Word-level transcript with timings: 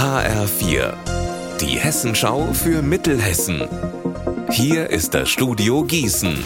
HR4, 0.00 0.94
die 1.60 1.78
Hessenschau 1.78 2.54
für 2.54 2.80
Mittelhessen. 2.80 3.68
Hier 4.48 4.88
ist 4.88 5.12
das 5.12 5.28
Studio 5.28 5.84
Gießen. 5.84 6.42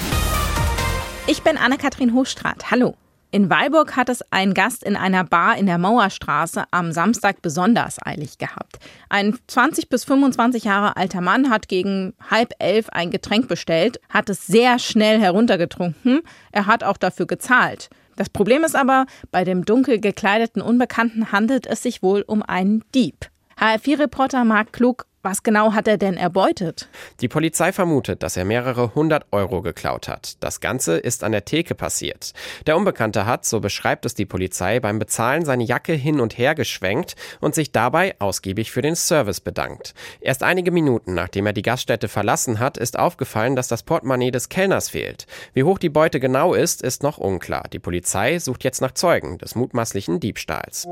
Ich 1.28 1.40
bin 1.44 1.56
Anne-Kathrin 1.56 2.14
Hochstrat. 2.14 2.72
Hallo. 2.72 2.96
In 3.30 3.48
Weilburg 3.48 3.94
hat 3.94 4.08
es 4.08 4.24
ein 4.32 4.54
Gast 4.54 4.82
in 4.82 4.96
einer 4.96 5.22
Bar 5.22 5.56
in 5.56 5.66
der 5.66 5.78
Mauerstraße 5.78 6.64
am 6.72 6.90
Samstag 6.90 7.42
besonders 7.42 8.04
eilig 8.04 8.38
gehabt. 8.38 8.80
Ein 9.08 9.38
20 9.46 9.88
bis 9.88 10.02
25 10.02 10.64
Jahre 10.64 10.96
alter 10.96 11.20
Mann 11.20 11.48
hat 11.48 11.68
gegen 11.68 12.14
halb 12.28 12.54
elf 12.58 12.88
ein 12.88 13.12
Getränk 13.12 13.46
bestellt, 13.46 14.00
hat 14.08 14.28
es 14.30 14.48
sehr 14.48 14.80
schnell 14.80 15.20
heruntergetrunken. 15.20 16.22
Er 16.50 16.66
hat 16.66 16.82
auch 16.82 16.96
dafür 16.96 17.26
gezahlt. 17.26 17.88
Das 18.16 18.28
Problem 18.28 18.64
ist 18.64 18.74
aber, 18.74 19.06
bei 19.30 19.44
dem 19.44 19.64
dunkel 19.64 20.00
gekleideten 20.00 20.60
Unbekannten 20.60 21.30
handelt 21.30 21.68
es 21.68 21.84
sich 21.84 22.02
wohl 22.02 22.22
um 22.26 22.42
einen 22.42 22.82
Dieb. 22.96 23.28
HR4-Reporter 23.58 24.44
Marc 24.44 24.72
Klug 24.72 25.06
was 25.24 25.42
genau 25.42 25.72
hat 25.72 25.88
er 25.88 25.96
denn 25.96 26.18
erbeutet? 26.18 26.86
Die 27.22 27.28
Polizei 27.28 27.72
vermutet, 27.72 28.22
dass 28.22 28.36
er 28.36 28.44
mehrere 28.44 28.94
hundert 28.94 29.24
Euro 29.32 29.62
geklaut 29.62 30.06
hat. 30.06 30.34
Das 30.40 30.60
Ganze 30.60 30.98
ist 30.98 31.24
an 31.24 31.32
der 31.32 31.46
Theke 31.46 31.74
passiert. 31.74 32.34
Der 32.66 32.76
Unbekannte 32.76 33.24
hat, 33.24 33.46
so 33.46 33.60
beschreibt 33.60 34.04
es 34.04 34.12
die 34.12 34.26
Polizei, 34.26 34.80
beim 34.80 34.98
Bezahlen 34.98 35.46
seine 35.46 35.64
Jacke 35.64 35.94
hin 35.94 36.20
und 36.20 36.36
her 36.36 36.54
geschwenkt 36.54 37.16
und 37.40 37.54
sich 37.54 37.72
dabei 37.72 38.14
ausgiebig 38.18 38.70
für 38.70 38.82
den 38.82 38.96
Service 38.96 39.40
bedankt. 39.40 39.94
Erst 40.20 40.42
einige 40.42 40.70
Minuten 40.70 41.14
nachdem 41.14 41.46
er 41.46 41.54
die 41.54 41.62
Gaststätte 41.62 42.08
verlassen 42.08 42.58
hat, 42.58 42.76
ist 42.76 42.98
aufgefallen, 42.98 43.56
dass 43.56 43.68
das 43.68 43.82
Portemonnaie 43.82 44.30
des 44.30 44.50
Kellners 44.50 44.90
fehlt. 44.90 45.26
Wie 45.54 45.64
hoch 45.64 45.78
die 45.78 45.88
Beute 45.88 46.20
genau 46.20 46.52
ist, 46.52 46.82
ist 46.82 47.02
noch 47.02 47.16
unklar. 47.16 47.64
Die 47.72 47.78
Polizei 47.78 48.38
sucht 48.38 48.62
jetzt 48.62 48.82
nach 48.82 48.92
Zeugen 48.92 49.38
des 49.38 49.54
mutmaßlichen 49.54 50.20
Diebstahls. 50.20 50.86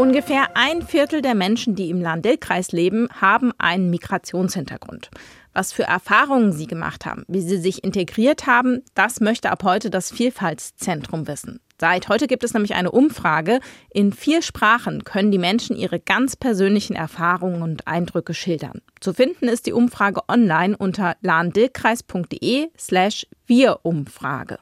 Ungefähr 0.00 0.56
ein 0.56 0.80
Viertel 0.80 1.20
der 1.20 1.34
Menschen, 1.34 1.74
die 1.74 1.90
im 1.90 2.00
Lahn-Dill-Kreis 2.00 2.72
leben, 2.72 3.08
haben 3.20 3.52
einen 3.58 3.90
Migrationshintergrund. 3.90 5.10
Was 5.52 5.74
für 5.74 5.82
Erfahrungen 5.82 6.52
sie 6.52 6.66
gemacht 6.66 7.04
haben, 7.04 7.26
wie 7.28 7.42
sie 7.42 7.58
sich 7.58 7.84
integriert 7.84 8.46
haben, 8.46 8.82
das 8.94 9.20
möchte 9.20 9.50
ab 9.50 9.62
heute 9.62 9.90
das 9.90 10.10
Vielfaltszentrum 10.10 11.28
wissen. 11.28 11.60
Seit 11.78 12.08
heute 12.08 12.28
gibt 12.28 12.44
es 12.44 12.54
nämlich 12.54 12.74
eine 12.74 12.92
Umfrage. 12.92 13.60
In 13.90 14.14
vier 14.14 14.40
Sprachen 14.40 15.04
können 15.04 15.32
die 15.32 15.38
Menschen 15.38 15.76
ihre 15.76 16.00
ganz 16.00 16.34
persönlichen 16.34 16.96
Erfahrungen 16.96 17.60
und 17.60 17.86
Eindrücke 17.86 18.32
schildern. 18.32 18.80
Zu 19.00 19.12
finden 19.12 19.48
ist 19.48 19.66
die 19.66 19.74
Umfrage 19.74 20.22
online 20.28 20.78
unter 20.78 21.16
lahndillkreis.de 21.20 22.70
slash 22.78 23.26
Wir-Umfrage. 23.46 24.60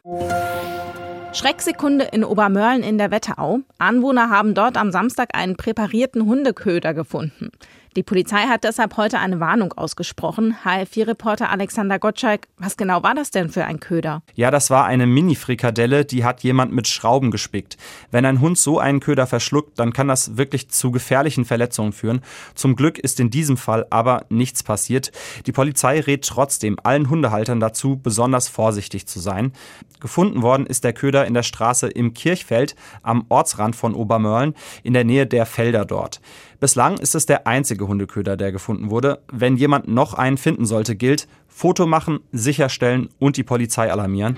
Schrecksekunde 1.33 2.07
in 2.07 2.25
Obermörlen 2.25 2.83
in 2.83 2.97
der 2.97 3.11
Wetterau. 3.11 3.61
Anwohner 3.79 4.31
haben 4.31 4.55
dort 4.55 4.77
am 4.77 4.91
Samstag 4.91 5.35
einen 5.35 5.57
präparierten 5.57 6.25
Hundeköder 6.25 6.95
gefunden. 6.95 7.51
Die 7.97 8.03
Polizei 8.05 8.43
hat 8.43 8.63
deshalb 8.63 8.97
heute 8.97 9.19
eine 9.19 9.41
Warnung 9.41 9.73
ausgesprochen. 9.73 10.55
HR4-Reporter 10.65 11.51
Alexander 11.51 11.99
Gottschalk, 11.99 12.47
was 12.57 12.77
genau 12.77 13.03
war 13.03 13.15
das 13.15 13.33
denn 13.33 13.49
für 13.49 13.65
ein 13.65 13.81
Köder? 13.81 14.23
Ja, 14.35 14.53
das 14.53 14.71
war 14.71 14.85
eine 14.85 15.07
Mini-Frikadelle, 15.07 16.05
die 16.05 16.25
hat 16.25 16.45
jemand 16.45 16.73
mit 16.73 16.87
Schrauben 16.87 17.33
gespickt. 17.33 17.77
Wenn 18.13 18.25
ein 18.25 18.41
Hund 18.41 18.57
so 18.57 18.79
einen 18.79 19.01
Köder 19.01 19.27
verschluckt, 19.27 19.79
dann 19.81 19.93
kann 19.93 20.07
das 20.07 20.37
wirklich 20.37 20.69
zu 20.69 20.93
gefährlichen 20.93 21.45
Verletzungen 21.45 21.93
führen. 21.93 22.21
Zum 22.55 22.77
Glück 22.77 22.99
ist 22.99 23.19
in 23.19 23.31
diesem 23.31 23.57
Fall 23.57 23.85
aber 23.91 24.27
nichts 24.29 24.63
passiert. 24.63 25.11
Die 25.47 25.53
Polizei 25.53 25.99
rät 25.99 26.25
trotzdem 26.25 26.77
allen 26.83 27.11
Hundehaltern 27.11 27.59
dazu, 27.59 27.99
besonders 28.01 28.47
vorsichtig 28.47 29.09
zu 29.09 29.19
sein. 29.19 29.53
Gefunden 30.01 30.43
worden 30.43 30.67
ist 30.67 30.85
der 30.85 30.93
Köder 30.93 31.27
in 31.27 31.35
der 31.35 31.43
Straße 31.43 31.89
im 31.89 32.15
Kirchfeld 32.15 32.77
am 33.03 33.25
Ortsrand 33.29 33.77
von 33.77 33.95
Obermörlen 33.95 34.55
in 34.83 34.93
der 34.93 35.05
Nähe 35.05 35.27
der 35.27 35.47
Felder 35.47 35.85
dort. 35.85 36.21
Bislang 36.61 36.99
ist 36.99 37.15
es 37.15 37.27
der 37.27 37.47
einzige 37.47 37.87
Hundeköder, 37.87 38.37
der 38.37 38.53
gefunden 38.53 38.91
wurde. 38.91 39.21
Wenn 39.33 39.57
jemand 39.57 39.89
noch 39.89 40.15
einen 40.15 40.39
finden 40.39 40.67
sollte, 40.67 40.97
gilt 40.97 41.29
Foto 41.47 41.87
machen, 41.87 42.21
sicherstellen 42.33 43.09
und 43.19 43.37
die 43.37 43.45
Polizei 43.45 43.91
alarmieren. 43.91 44.37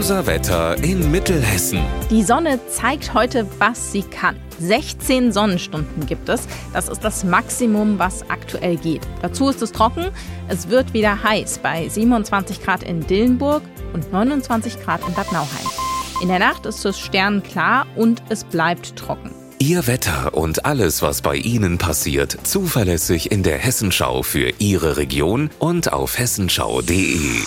Unser 0.00 0.24
Wetter 0.24 0.82
in 0.82 1.10
Mittelhessen. 1.10 1.80
Die 2.08 2.22
Sonne 2.22 2.58
zeigt 2.70 3.12
heute, 3.12 3.46
was 3.58 3.92
sie 3.92 4.00
kann. 4.00 4.34
16 4.58 5.30
Sonnenstunden 5.30 6.06
gibt 6.06 6.30
es. 6.30 6.48
Das 6.72 6.88
ist 6.88 7.04
das 7.04 7.22
Maximum, 7.22 7.98
was 7.98 8.24
aktuell 8.30 8.78
geht. 8.78 9.02
Dazu 9.20 9.50
ist 9.50 9.60
es 9.60 9.72
trocken. 9.72 10.06
Es 10.48 10.70
wird 10.70 10.94
wieder 10.94 11.22
heiß 11.22 11.58
bei 11.58 11.86
27 11.86 12.62
Grad 12.62 12.82
in 12.82 13.06
Dillenburg 13.06 13.62
und 13.92 14.10
29 14.10 14.82
Grad 14.82 15.06
in 15.06 15.12
Bad 15.12 15.32
Nauheim. 15.32 15.68
In 16.22 16.28
der 16.28 16.38
Nacht 16.38 16.64
ist 16.64 16.82
es 16.86 16.98
sternklar 16.98 17.86
und 17.94 18.22
es 18.30 18.44
bleibt 18.44 18.96
trocken. 18.96 19.32
Ihr 19.58 19.86
Wetter 19.86 20.32
und 20.32 20.64
alles, 20.64 21.02
was 21.02 21.20
bei 21.20 21.36
Ihnen 21.36 21.76
passiert, 21.76 22.38
zuverlässig 22.44 23.30
in 23.30 23.42
der 23.42 23.58
Hessenschau 23.58 24.22
für 24.22 24.50
Ihre 24.60 24.96
Region 24.96 25.50
und 25.58 25.92
auf 25.92 26.18
hessenschau.de. 26.18 27.42